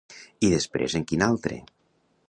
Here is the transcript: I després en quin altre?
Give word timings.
I 0.47 0.49
després 0.53 0.97
en 1.01 1.05
quin 1.13 1.27
altre? 1.29 1.63